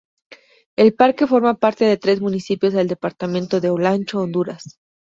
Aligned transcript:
El 0.75 0.95
parque 0.95 1.27
forma 1.27 1.59
parte 1.59 1.85
de 1.85 1.95
tres 1.95 2.21
municipios 2.21 2.73
del 2.73 2.87
departamento 2.87 3.61
de 3.61 3.69
Olancho, 3.69 4.17
Honduras. 4.19 4.79